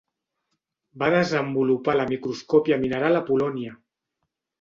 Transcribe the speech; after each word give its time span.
Va 1.01 1.09
desenvolupar 1.15 1.95
la 1.97 2.05
microscòpia 2.13 2.79
mineral 2.85 3.19
a 3.21 3.23
Polònia. 3.29 3.75